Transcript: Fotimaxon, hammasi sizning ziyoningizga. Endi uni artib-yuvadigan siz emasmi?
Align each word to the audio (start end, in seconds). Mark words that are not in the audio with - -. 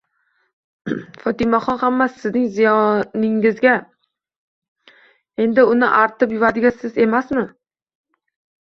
Fotimaxon, 1.25 1.77
hammasi 1.83 2.17
sizning 2.23 2.49
ziyoningizga. 2.57 3.77
Endi 5.47 5.69
uni 5.77 5.95
artib-yuvadigan 6.03 6.79
siz 6.83 7.01
emasmi? 7.09 7.51